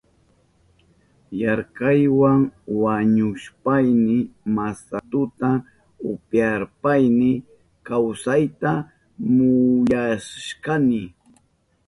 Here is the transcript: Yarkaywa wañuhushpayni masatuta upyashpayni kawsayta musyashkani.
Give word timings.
Yarkaywa 1.41 2.31
wañuhushpayni 2.81 4.17
masatuta 4.55 5.49
upyashpayni 6.11 7.29
kawsayta 7.87 8.71
musyashkani. 9.33 11.01